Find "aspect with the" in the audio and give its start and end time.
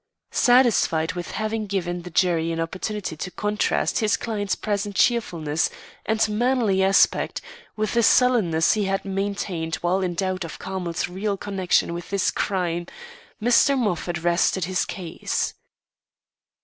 6.81-8.01